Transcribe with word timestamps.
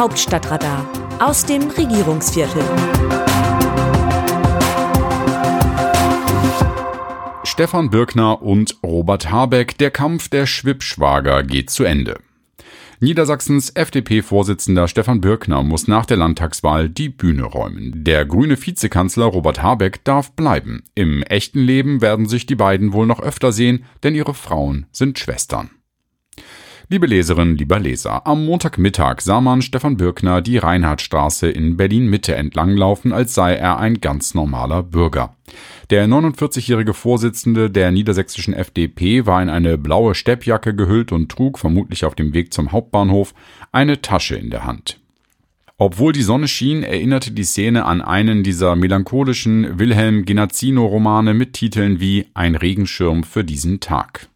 Hauptstadtradar 0.00 0.88
aus 1.18 1.44
dem 1.44 1.60
Regierungsviertel. 1.64 2.62
Stefan 7.44 7.90
Birkner 7.90 8.40
und 8.40 8.78
Robert 8.82 9.30
Habeck, 9.30 9.76
der 9.76 9.90
Kampf 9.90 10.30
der 10.30 10.46
Schwippschwager 10.46 11.42
geht 11.42 11.68
zu 11.68 11.84
Ende. 11.84 12.18
Niedersachsens 13.00 13.68
FDP-Vorsitzender 13.68 14.88
Stefan 14.88 15.20
Birkner 15.20 15.62
muss 15.62 15.86
nach 15.86 16.06
der 16.06 16.16
Landtagswahl 16.16 16.88
die 16.88 17.10
Bühne 17.10 17.44
räumen. 17.44 18.02
Der 18.02 18.24
grüne 18.24 18.56
Vizekanzler 18.56 19.26
Robert 19.26 19.62
Habeck 19.62 20.02
darf 20.04 20.32
bleiben. 20.32 20.82
Im 20.94 21.22
echten 21.24 21.60
Leben 21.60 22.00
werden 22.00 22.26
sich 22.26 22.46
die 22.46 22.56
beiden 22.56 22.94
wohl 22.94 23.04
noch 23.04 23.20
öfter 23.20 23.52
sehen, 23.52 23.84
denn 24.02 24.14
ihre 24.14 24.32
Frauen 24.32 24.86
sind 24.92 25.18
Schwestern. 25.18 25.68
Liebe 26.92 27.06
Leserinnen, 27.06 27.56
lieber 27.56 27.78
Leser, 27.78 28.26
am 28.26 28.44
Montagmittag 28.44 29.20
sah 29.20 29.40
man 29.40 29.62
Stefan 29.62 29.96
Birkner 29.96 30.42
die 30.42 30.58
Reinhardtstraße 30.58 31.48
in 31.48 31.76
Berlin-Mitte 31.76 32.34
entlanglaufen, 32.34 33.12
als 33.12 33.32
sei 33.32 33.54
er 33.54 33.78
ein 33.78 34.00
ganz 34.00 34.34
normaler 34.34 34.82
Bürger. 34.82 35.36
Der 35.90 36.08
49-jährige 36.08 36.92
Vorsitzende 36.92 37.70
der 37.70 37.92
niedersächsischen 37.92 38.54
FDP 38.54 39.24
war 39.24 39.40
in 39.40 39.48
eine 39.48 39.78
blaue 39.78 40.16
Steppjacke 40.16 40.74
gehüllt 40.74 41.12
und 41.12 41.30
trug, 41.30 41.60
vermutlich 41.60 42.04
auf 42.04 42.16
dem 42.16 42.34
Weg 42.34 42.52
zum 42.52 42.72
Hauptbahnhof, 42.72 43.34
eine 43.70 44.02
Tasche 44.02 44.34
in 44.34 44.50
der 44.50 44.64
Hand. 44.64 44.98
Obwohl 45.78 46.12
die 46.12 46.22
Sonne 46.22 46.48
schien, 46.48 46.82
erinnerte 46.82 47.30
die 47.30 47.44
Szene 47.44 47.84
an 47.84 48.02
einen 48.02 48.42
dieser 48.42 48.74
melancholischen 48.74 49.78
Wilhelm 49.78 50.24
Genazzino-Romane 50.24 51.34
mit 51.34 51.52
Titeln 51.52 52.00
wie 52.00 52.26
Ein 52.34 52.56
Regenschirm 52.56 53.22
für 53.22 53.44
diesen 53.44 53.78
Tag. 53.78 54.29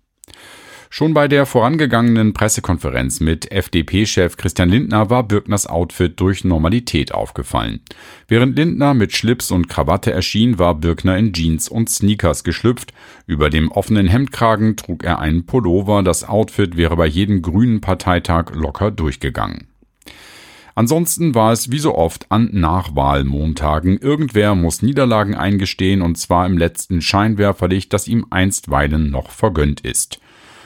Schon 0.97 1.13
bei 1.13 1.27
der 1.27 1.45
vorangegangenen 1.45 2.35
Pressekonferenz 2.35 3.19
mit 3.19 3.51
FDP-Chef 3.51 4.37
Christian 4.37 4.69
Lindner 4.69 5.11
war 5.11 5.25
Birkners 5.25 5.67
Outfit 5.67 6.21
durch 6.21 6.45
Normalität 6.45 7.13
aufgefallen. 7.13 7.81
Während 8.29 8.57
Lindner 8.57 8.95
mit 8.95 9.13
Schlips 9.13 9.51
und 9.51 9.69
Krawatte 9.69 10.13
erschien, 10.13 10.61
war 10.61 10.77
Birkner 10.77 11.19
in 11.19 11.33
Jeans 11.33 11.69
und 11.69 11.91
Sneakers 11.91 12.45
geschlüpft. 12.45 12.93
Über 13.27 13.51
dem 13.51 13.73
offenen 13.73 14.07
Hemdkragen 14.07 14.77
trug 14.77 15.03
er 15.03 15.19
einen 15.19 15.47
Pullover. 15.47 16.05
Das 16.05 16.23
Outfit 16.23 16.77
wäre 16.77 16.95
bei 16.95 17.07
jedem 17.07 17.43
grünen 17.43 17.81
Parteitag 17.81 18.55
locker 18.55 18.93
durchgegangen. 18.93 19.67
Ansonsten 20.77 21.35
war 21.35 21.51
es 21.51 21.73
wie 21.73 21.81
so 21.81 21.97
oft 21.97 22.31
an 22.31 22.51
Nachwahlmontagen. 22.53 23.99
Irgendwer 23.99 24.55
muss 24.55 24.81
Niederlagen 24.81 25.35
eingestehen 25.35 26.03
und 26.03 26.19
zwar 26.19 26.47
im 26.47 26.57
letzten 26.57 27.03
Scheinwerferlicht, 27.03 27.93
das 27.93 28.07
ihm 28.07 28.27
einstweilen 28.31 29.11
noch 29.11 29.33
vergönnt 29.33 29.81
ist. 29.81 30.21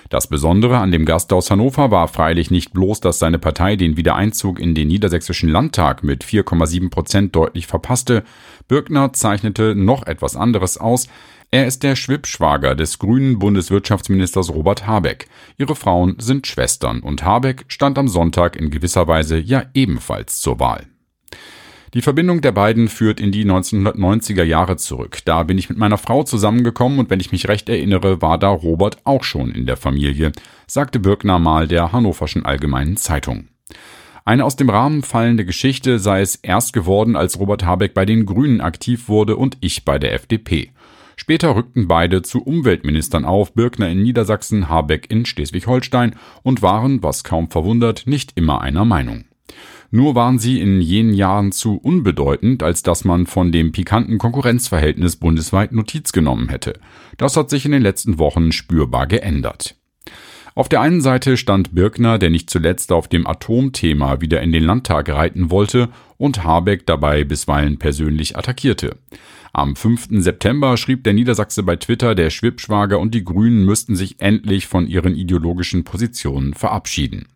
Das 0.09 0.27
Besondere 0.27 0.79
an 0.79 0.91
dem 0.91 1.05
Gast 1.05 1.33
aus 1.35 1.51
Hannover 1.51 1.91
war 1.91 2.09
freilich 2.09 2.51
nicht 2.51 2.73
bloß, 2.73 3.01
dass 3.01 3.19
seine 3.19 3.39
Partei 3.39 3.77
den 3.77 3.99
Wiedereinzug 3.99 4.59
in 4.59 4.75
den 4.75 4.89
niedersächsischen 4.89 5.51
Landtag 5.51 6.03
mit 6.03 6.25
4,7 6.25 6.89
Prozent 6.89 7.37
deutlich 7.37 7.67
verpasste. 7.67 8.25
Birkner 8.69 9.13
zeichnete 9.13 9.75
noch 9.75 10.07
etwas 10.07 10.35
anderes 10.35 10.79
aus. 10.79 11.09
Er 11.51 11.67
ist 11.67 11.83
der 11.83 11.95
Schwippschwager 11.95 12.75
des 12.75 12.99
grünen 12.99 13.39
Bundeswirtschaftsministers 13.39 14.51
Robert 14.51 14.87
Habeck. 14.87 15.29
Ihre 15.59 15.77
Frauen 15.77 16.17
sind 16.19 16.47
Schwestern 16.47 17.01
und 17.01 17.23
Habeck 17.23 17.67
stand 17.69 17.99
am 17.99 18.09
Sonntag 18.09 18.57
in 18.57 18.71
gewisser 18.71 19.09
Weise 19.09 19.39
ja 19.39 19.65
ebenfalls 19.75 20.41
zur 20.41 20.59
Wahl. 20.59 20.87
Die 21.95 22.03
Verbindung 22.03 22.43
der 22.43 22.53
beiden 22.53 22.89
führt 22.89 23.19
in 23.19 23.33
die 23.33 23.47
1990er 23.47 24.43
Jahre 24.43 24.77
zurück. 24.77 25.19
Da 25.25 25.43
bin 25.43 25.57
ich 25.57 25.71
mit 25.71 25.79
meiner 25.79 25.97
Frau 25.97 26.23
zusammengekommen 26.23 26.99
und 26.99 27.09
wenn 27.09 27.21
ich 27.21 27.33
mich 27.33 27.49
recht 27.49 27.69
erinnere, 27.69 28.21
war 28.21 28.37
da 28.37 28.49
Robert 28.49 28.99
auch 29.05 29.25
schon 29.25 29.53
in 29.53 29.65
der 29.65 29.79
Familie, 29.79 30.33
sagte 30.67 30.99
Birkner 30.99 31.39
mal 31.39 31.67
der 31.67 31.93
Hannoverschen 31.93 32.45
Allgemeinen 32.45 32.99
Zeitung. 32.99 33.49
Eine 34.27 34.45
aus 34.45 34.57
dem 34.57 34.69
Rahmen 34.69 35.03
fallende 35.03 35.47
Geschichte 35.47 35.99
sei 35.99 36.21
es 36.21 36.37
erst 36.37 36.75
geworden, 36.75 37.17
als 37.17 37.41
Robert 37.41 37.65
Habeck 37.65 37.95
bei 37.95 38.05
den 38.05 38.27
Grünen 38.27 38.61
aktiv 38.61 39.09
wurde 39.09 39.37
und 39.37 39.57
ich 39.63 39.87
bei 39.87 39.99
der 39.99 40.13
FDP. 40.13 40.73
Später 41.17 41.57
rückten 41.57 41.89
beide 41.89 42.21
zu 42.21 42.43
Umweltministern 42.43 43.25
auf, 43.25 43.55
Birkner 43.55 43.89
in 43.89 44.03
Niedersachsen, 44.03 44.69
Habeck 44.69 45.11
in 45.11 45.25
Schleswig-Holstein 45.25 46.15
und 46.43 46.61
waren, 46.61 47.03
was 47.03 47.25
kaum 47.25 47.51
verwundert, 47.51 48.03
nicht 48.05 48.33
immer 48.35 48.61
einer 48.61 48.85
Meinung. 48.85 49.25
Nur 49.91 50.15
waren 50.15 50.39
sie 50.39 50.61
in 50.61 50.83
jenen 50.83 51.15
Jahren 51.15 51.51
zu 51.51 51.77
unbedeutend, 51.77 52.63
als 52.63 52.83
dass 52.83 53.05
man 53.05 53.27
von 53.27 53.53
dem 53.53 53.73
pikanten 53.73 54.19
Konkurrenzverhältnis 54.19 55.17
bundesweit 55.17 55.73
Notiz 55.73 56.13
genommen 56.13 56.51
hätte. 56.51 56.75
Das 57.17 57.37
hat 57.37 57.49
sich 57.49 57.65
in 57.65 57.73
den 57.73 57.83
letzten 57.83 58.19
Wochen 58.19 58.53
spürbar 58.53 59.07
geändert. 59.07 59.77
Auf 60.55 60.69
der 60.69 60.81
einen 60.81 61.01
Seite 61.01 61.37
stand 61.37 61.75
Birkner, 61.75 62.19
der 62.19 62.31
nicht 62.31 62.51
zuletzt 62.51 62.91
auf 62.91 63.09
dem 63.09 63.27
Atomthema 63.27 64.21
wieder 64.21 64.43
in 64.43 64.53
den 64.53 64.65
Landtag 64.65 65.09
reiten 65.09 65.51
wollte 65.51 65.89
und 66.17 66.43
Habeck 66.43 66.85
dabei 66.85 67.25
bisweilen 67.25 67.79
persönlich 67.79 68.37
attackierte. 68.37 68.97
Am 69.53 69.77
5. 69.77 70.09
September 70.21 70.77
schrieb 70.77 71.05
der 71.05 71.15
Niedersachse 71.15 71.63
bei 71.63 71.77
Twitter, 71.77 72.15
der 72.15 72.31
Schwibschwager 72.31 72.99
und 72.99 73.15
die 73.15 73.25
Grünen 73.25 73.65
müssten 73.65 73.97
sich 73.97 74.21
endlich 74.21 74.67
von 74.67 74.87
ihren 74.87 75.15
ideologischen 75.15 75.85
Positionen 75.85 76.55
verabschieden. 76.55 77.29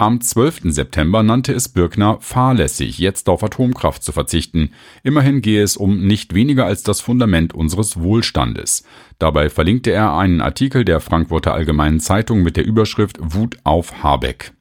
Am 0.00 0.20
12. 0.20 0.60
September 0.66 1.24
nannte 1.24 1.52
es 1.52 1.68
Birkner 1.68 2.18
fahrlässig, 2.20 3.00
jetzt 3.00 3.28
auf 3.28 3.42
Atomkraft 3.42 4.04
zu 4.04 4.12
verzichten. 4.12 4.70
Immerhin 5.02 5.42
gehe 5.42 5.60
es 5.60 5.76
um 5.76 6.06
nicht 6.06 6.34
weniger 6.34 6.66
als 6.66 6.84
das 6.84 7.00
Fundament 7.00 7.52
unseres 7.52 8.00
Wohlstandes. 8.00 8.84
Dabei 9.18 9.50
verlinkte 9.50 9.90
er 9.90 10.16
einen 10.16 10.40
Artikel 10.40 10.84
der 10.84 11.00
Frankfurter 11.00 11.52
Allgemeinen 11.52 11.98
Zeitung 11.98 12.44
mit 12.44 12.56
der 12.56 12.64
Überschrift 12.64 13.18
Wut 13.20 13.58
auf 13.64 14.04
Habeck. 14.04 14.52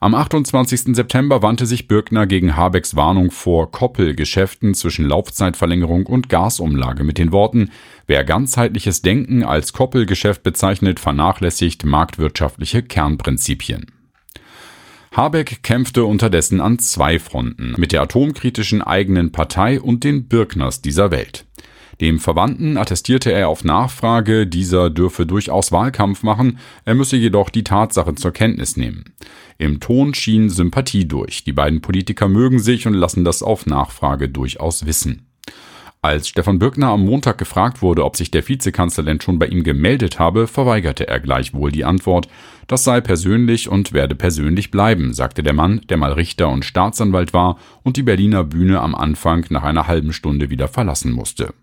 Am 0.00 0.14
28. 0.14 0.96
September 0.96 1.42
wandte 1.42 1.66
sich 1.66 1.86
Birkner 1.86 2.26
gegen 2.26 2.56
Habecks 2.56 2.96
Warnung 2.96 3.32
vor 3.32 3.70
Koppelgeschäften 3.70 4.72
zwischen 4.72 5.06
Laufzeitverlängerung 5.06 6.06
und 6.06 6.30
Gasumlage 6.30 7.04
mit 7.04 7.18
den 7.18 7.32
Worten, 7.32 7.70
wer 8.06 8.24
ganzheitliches 8.24 9.02
Denken 9.02 9.44
als 9.44 9.74
Koppelgeschäft 9.74 10.42
bezeichnet, 10.42 11.00
vernachlässigt 11.00 11.84
marktwirtschaftliche 11.84 12.82
Kernprinzipien. 12.82 13.93
Habeck 15.16 15.62
kämpfte 15.62 16.04
unterdessen 16.04 16.60
an 16.60 16.80
zwei 16.80 17.20
Fronten, 17.20 17.74
mit 17.76 17.92
der 17.92 18.02
atomkritischen 18.02 18.82
eigenen 18.82 19.30
Partei 19.30 19.80
und 19.80 20.02
den 20.02 20.26
Birkners 20.26 20.82
dieser 20.82 21.12
Welt. 21.12 21.46
Dem 22.00 22.18
Verwandten 22.18 22.76
attestierte 22.76 23.30
er 23.30 23.48
auf 23.48 23.62
Nachfrage, 23.62 24.48
dieser 24.48 24.90
dürfe 24.90 25.24
durchaus 25.24 25.70
Wahlkampf 25.70 26.24
machen, 26.24 26.58
er 26.84 26.96
müsse 26.96 27.16
jedoch 27.16 27.50
die 27.50 27.62
Tatsache 27.62 28.16
zur 28.16 28.32
Kenntnis 28.32 28.76
nehmen. 28.76 29.04
Im 29.56 29.78
Ton 29.78 30.14
schien 30.14 30.50
Sympathie 30.50 31.06
durch, 31.06 31.44
die 31.44 31.52
beiden 31.52 31.80
Politiker 31.80 32.26
mögen 32.26 32.58
sich 32.58 32.88
und 32.88 32.94
lassen 32.94 33.24
das 33.24 33.44
auf 33.44 33.66
Nachfrage 33.66 34.28
durchaus 34.28 34.84
wissen. 34.84 35.28
Als 36.04 36.28
Stefan 36.28 36.58
Bürkner 36.58 36.88
am 36.88 37.06
Montag 37.06 37.38
gefragt 37.38 37.80
wurde, 37.80 38.04
ob 38.04 38.18
sich 38.18 38.30
der 38.30 38.46
Vizekanzler 38.46 39.04
denn 39.04 39.22
schon 39.22 39.38
bei 39.38 39.46
ihm 39.46 39.64
gemeldet 39.64 40.18
habe, 40.18 40.46
verweigerte 40.46 41.08
er 41.08 41.18
gleichwohl 41.18 41.72
die 41.72 41.86
Antwort. 41.86 42.28
Das 42.66 42.84
sei 42.84 43.00
persönlich 43.00 43.70
und 43.70 43.94
werde 43.94 44.14
persönlich 44.14 44.70
bleiben, 44.70 45.14
sagte 45.14 45.42
der 45.42 45.54
Mann, 45.54 45.80
der 45.88 45.96
mal 45.96 46.12
Richter 46.12 46.50
und 46.50 46.66
Staatsanwalt 46.66 47.32
war 47.32 47.56
und 47.84 47.96
die 47.96 48.02
Berliner 48.02 48.44
Bühne 48.44 48.82
am 48.82 48.94
Anfang 48.94 49.46
nach 49.48 49.62
einer 49.62 49.86
halben 49.86 50.12
Stunde 50.12 50.50
wieder 50.50 50.68
verlassen 50.68 51.10
musste. 51.10 51.54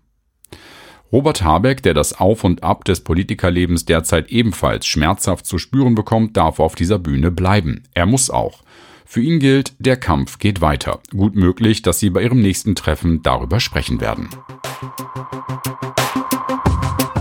Robert 1.12 1.44
Habeck, 1.44 1.80
der 1.84 1.94
das 1.94 2.18
Auf 2.18 2.42
und 2.42 2.64
Ab 2.64 2.84
des 2.84 3.04
Politikerlebens 3.04 3.84
derzeit 3.84 4.32
ebenfalls 4.32 4.86
schmerzhaft 4.86 5.46
zu 5.46 5.58
spüren 5.58 5.94
bekommt, 5.94 6.36
darf 6.36 6.58
auf 6.58 6.74
dieser 6.74 6.98
Bühne 6.98 7.30
bleiben. 7.30 7.84
Er 7.94 8.06
muss 8.06 8.28
auch. 8.28 8.64
Für 9.12 9.20
ihn 9.20 9.40
gilt, 9.40 9.74
der 9.78 9.98
Kampf 9.98 10.38
geht 10.38 10.62
weiter. 10.62 11.00
Gut 11.10 11.36
möglich, 11.36 11.82
dass 11.82 11.98
sie 11.98 12.08
bei 12.08 12.22
ihrem 12.22 12.40
nächsten 12.40 12.74
Treffen 12.74 13.22
darüber 13.22 13.60
sprechen 13.60 14.00
werden. 14.00 14.30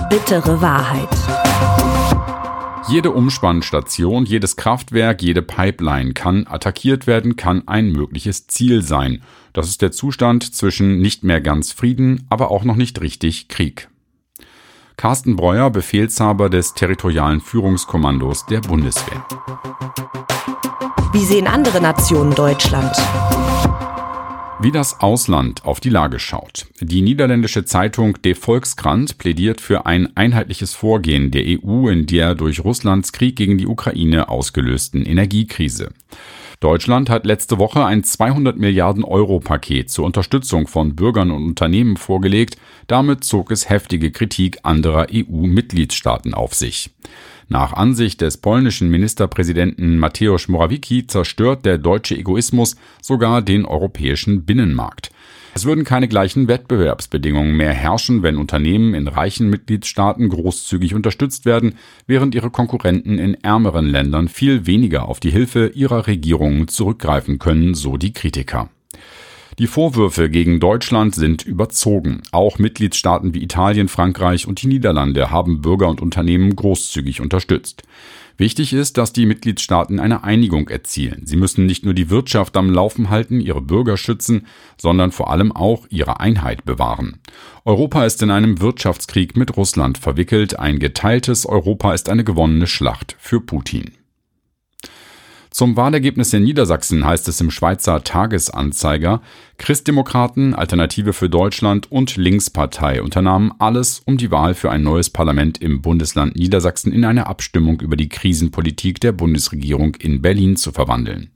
Bittere 0.10 0.62
Wahrheit. 0.62 1.10
Jede 2.88 3.12
Umspannstation, 3.12 4.24
jedes 4.24 4.56
Kraftwerk, 4.56 5.22
jede 5.22 5.42
Pipeline 5.42 6.14
kann 6.14 6.48
attackiert 6.48 7.08
werden, 7.08 7.36
kann 7.36 7.68
ein 7.68 7.92
mögliches 7.92 8.48
Ziel 8.48 8.84
sein. 8.84 9.22
Das 9.52 9.68
ist 9.68 9.82
der 9.82 9.92
Zustand 9.92 10.56
zwischen 10.56 11.02
nicht 11.02 11.26
mehr 11.26 11.42
ganz 11.42 11.74
Frieden, 11.74 12.26
aber 12.30 12.52
auch 12.52 12.64
noch 12.64 12.78
nicht 12.78 13.02
richtig 13.02 13.50
Krieg. 13.50 13.90
Carsten 14.96 15.36
Breuer, 15.36 15.70
Befehlshaber 15.70 16.50
des 16.50 16.74
Territorialen 16.74 17.42
Führungskommandos 17.42 18.46
der 18.46 18.62
Bundeswehr. 18.62 19.26
Wie 21.14 21.26
sehen 21.26 21.46
andere 21.46 21.82
Nationen 21.82 22.34
Deutschland? 22.34 22.96
Wie 24.62 24.72
das 24.72 25.02
Ausland 25.02 25.66
auf 25.66 25.82
die 25.82 25.90
Lage 25.90 26.20
schaut. 26.20 26.68
Die 26.80 27.02
niederländische 27.02 27.66
Zeitung 27.66 28.22
De 28.22 28.34
Volkskrant 28.34 29.18
plädiert 29.18 29.60
für 29.60 29.86
ein 29.86 30.16
einheitliches 30.16 30.74
Vorgehen 30.74 31.30
der 31.30 31.44
EU 31.44 31.90
in 31.90 32.06
der 32.06 32.34
durch 32.34 32.64
Russlands 32.64 33.12
Krieg 33.12 33.36
gegen 33.36 33.58
die 33.58 33.68
Ukraine 33.68 34.30
ausgelösten 34.30 35.06
Energiekrise. 35.06 35.90
Deutschland 36.62 37.10
hat 37.10 37.26
letzte 37.26 37.58
Woche 37.58 37.84
ein 37.84 38.06
200 38.06 38.56
Milliarden 38.56 39.04
Euro 39.04 39.42
Paket 39.42 39.90
zur 39.90 40.06
Unterstützung 40.06 40.68
von 40.68 40.96
Bürgern 40.96 41.32
und 41.32 41.44
Unternehmen 41.44 41.98
vorgelegt. 41.98 42.56
Damit 42.88 43.26
zog 43.26 43.52
es 43.52 43.70
heftige 43.70 44.12
Kritik 44.12 44.60
anderer 44.64 45.08
EU-Mitgliedstaaten 45.12 46.34
auf 46.34 46.54
sich. 46.54 46.92
Nach 47.52 47.74
Ansicht 47.74 48.22
des 48.22 48.38
polnischen 48.38 48.90
Ministerpräsidenten 48.90 49.98
Mateusz 49.98 50.48
Morawiecki 50.48 51.06
zerstört 51.06 51.66
der 51.66 51.78
deutsche 51.78 52.16
Egoismus 52.16 52.78
sogar 53.02 53.42
den 53.42 53.66
europäischen 53.66 54.46
Binnenmarkt. 54.46 55.12
Es 55.54 55.66
würden 55.66 55.84
keine 55.84 56.08
gleichen 56.08 56.48
Wettbewerbsbedingungen 56.48 57.58
mehr 57.58 57.74
herrschen, 57.74 58.24
wenn 58.24 58.38
Unternehmen 58.38 58.94
in 58.94 59.10
reichen 59.10 59.50
Mitgliedstaaten 59.50 60.30
großzügig 60.30 60.96
unterstützt 60.96 61.46
werden, 61.46 61.74
während 62.08 62.36
ihre 62.36 62.52
Konkurrenten 62.52 63.20
in 63.20 63.34
ärmeren 63.44 63.88
Ländern 63.88 64.30
viel 64.30 64.66
weniger 64.66 65.10
auf 65.10 65.20
die 65.20 65.32
Hilfe 65.32 65.74
ihrer 65.76 66.08
Regierungen 66.08 66.70
zurückgreifen 66.70 67.38
können, 67.38 67.74
so 67.74 67.98
die 67.98 68.14
Kritiker. 68.14 68.70
Die 69.62 69.68
Vorwürfe 69.68 70.28
gegen 70.28 70.60
Deutschland 70.60 71.14
sind 71.14 71.46
überzogen. 71.46 72.24
Auch 72.32 72.58
Mitgliedstaaten 72.58 73.36
wie 73.36 73.44
Italien, 73.44 73.90
Frankreich 73.90 74.48
und 74.48 74.60
die 74.64 74.66
Niederlande 74.66 75.30
haben 75.30 75.62
Bürger 75.62 75.88
und 75.88 76.02
Unternehmen 76.02 76.56
großzügig 76.56 77.22
unterstützt. 77.22 77.84
Wichtig 78.38 78.74
ist, 78.74 78.98
dass 78.98 79.14
die 79.14 79.28
Mitgliedstaaten 79.28 80.00
eine 80.00 80.24
Einigung 80.24 80.68
erzielen. 80.68 81.28
Sie 81.28 81.36
müssen 81.36 81.68
nicht 81.68 81.86
nur 81.86 81.94
die 81.94 82.10
Wirtschaft 82.10 82.58
am 82.58 82.72
Laufen 82.72 83.12
halten, 83.12 83.40
ihre 83.40 83.62
Bürger 83.62 83.98
schützen, 83.98 84.48
sondern 84.80 85.12
vor 85.12 85.30
allem 85.30 85.52
auch 85.52 85.86
ihre 85.92 86.20
Einheit 86.20 86.66
bewahren. 86.66 87.20
Europa 87.64 88.04
ist 88.04 88.24
in 88.24 88.32
einem 88.32 88.62
Wirtschaftskrieg 88.62 89.38
mit 89.38 89.58
Russland 89.58 90.00
verwickelt. 90.00 90.58
Ein 90.58 90.80
geteiltes 90.80 91.46
Europa 91.46 91.94
ist 91.94 92.10
eine 92.10 92.24
gewonnene 92.24 92.66
Schlacht 92.66 93.16
für 93.20 93.40
Putin. 93.40 93.92
Zum 95.54 95.76
Wahlergebnis 95.76 96.32
in 96.32 96.44
Niedersachsen 96.44 97.06
heißt 97.06 97.28
es 97.28 97.42
im 97.42 97.52
Schweizer 97.52 98.06
Tagesanzeiger, 98.06 99.22
Christdemokraten, 99.58 100.56
Alternative 100.56 101.12
für 101.12 101.30
Deutschland 101.30 101.92
und 101.92 102.16
Linkspartei 102.16 103.02
unternahmen 103.02 103.52
alles, 103.60 104.02
um 104.06 104.16
die 104.16 104.32
Wahl 104.32 104.54
für 104.54 104.72
ein 104.72 104.82
neues 104.82 105.10
Parlament 105.10 105.62
im 105.62 105.82
Bundesland 105.82 106.38
Niedersachsen 106.38 106.94
in 106.94 107.04
eine 107.04 107.28
Abstimmung 107.28 107.82
über 107.82 107.98
die 107.98 108.08
Krisenpolitik 108.08 109.02
der 109.02 109.12
Bundesregierung 109.12 109.96
in 109.96 110.22
Berlin 110.22 110.56
zu 110.56 110.72
verwandeln. 110.72 111.32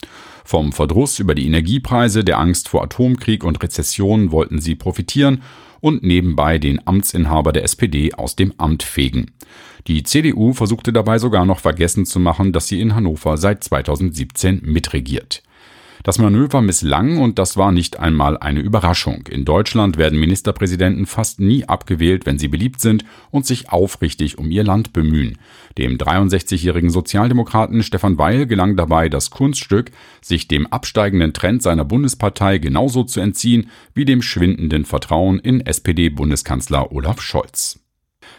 Vom 0.45 0.71
Verdruss 0.71 1.19
über 1.19 1.35
die 1.35 1.47
Energiepreise, 1.47 2.23
der 2.23 2.39
Angst 2.39 2.69
vor 2.69 2.83
Atomkrieg 2.83 3.43
und 3.43 3.61
Rezession 3.61 4.31
wollten 4.31 4.61
sie 4.61 4.75
profitieren 4.75 5.41
und 5.85 6.01
nebenbei 6.01 6.57
den 6.57 6.81
Amtsinhaber 6.87 7.53
der 7.53 7.63
SPD 7.63 8.11
aus 8.15 8.35
dem 8.35 8.55
Amt 8.57 8.81
fegen. 8.81 9.27
Die 9.85 10.01
CDU 10.01 10.51
versuchte 10.51 10.91
dabei 10.91 11.19
sogar 11.19 11.45
noch 11.45 11.59
vergessen 11.59 12.07
zu 12.07 12.19
machen, 12.19 12.53
dass 12.53 12.67
sie 12.67 12.81
in 12.81 12.95
Hannover 12.95 13.37
seit 13.37 13.63
2017 13.63 14.61
mitregiert. 14.63 15.43
Das 16.05 16.19
Manöver 16.19 16.61
misslang 16.61 17.17
und 17.17 17.39
das 17.39 17.57
war 17.57 17.71
nicht 17.71 17.99
einmal 17.99 18.37
eine 18.37 18.59
Überraschung. 18.59 19.25
In 19.27 19.43
Deutschland 19.43 19.97
werden 19.97 20.19
Ministerpräsidenten 20.19 21.07
fast 21.07 21.39
nie 21.39 21.65
abgewählt, 21.65 22.27
wenn 22.27 22.37
sie 22.37 22.47
beliebt 22.47 22.79
sind 22.79 23.03
und 23.31 23.47
sich 23.47 23.71
aufrichtig 23.71 24.37
um 24.37 24.51
ihr 24.51 24.63
Land 24.63 24.93
bemühen. 24.93 25.39
Dem 25.79 25.97
63-jährigen 25.97 26.91
Sozialdemokraten 26.91 27.81
Stefan 27.81 28.19
Weil 28.19 28.45
gelang 28.45 28.75
dabei 28.75 29.09
das 29.09 29.31
Kunststück, 29.31 29.89
sich 30.21 30.47
dem 30.47 30.67
absteigenden 30.67 31.33
Trend 31.33 31.63
seiner 31.63 31.85
Bundespartei 31.85 32.59
genauso 32.59 33.03
zu 33.03 33.19
entziehen 33.19 33.71
wie 33.95 34.05
dem 34.05 34.21
schwindenden 34.21 34.85
Vertrauen 34.85 35.39
in 35.39 35.65
SPD-Bundeskanzler 35.65 36.91
Olaf 36.91 37.19
Scholz. 37.19 37.79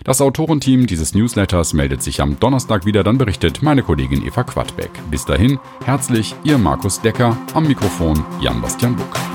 Das 0.05 0.21
Autorenteam 0.21 0.87
dieses 0.87 1.15
Newsletters 1.15 1.73
meldet 1.73 2.03
sich 2.03 2.21
am 2.21 2.39
Donnerstag 2.39 2.85
wieder, 2.87 3.03
dann 3.03 3.19
berichtet 3.19 3.63
meine 3.63 3.83
Kollegin 3.83 4.25
Eva 4.25 4.45
Quadbeck. 4.45 4.91
Bis 5.11 5.25
dahin, 5.25 5.59
herzlich, 5.85 6.35
Ihr 6.45 6.59
Markus 6.59 7.01
Decker, 7.01 7.37
am 7.55 7.67
Mikrofon 7.67 8.25
Jan-Bastian 8.41 8.97
Buck. 8.97 9.26